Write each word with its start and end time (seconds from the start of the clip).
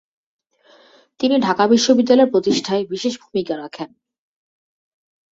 তিনি 1.19 1.35
ঢাকা 1.39 1.63
বিশ্ববিদ্যালয় 1.67 2.31
প্রতিষ্ঠায় 2.31 2.83
বিশেষ 2.85 3.13
ভুমিকা 3.21 3.55
রাখেন। 3.57 3.89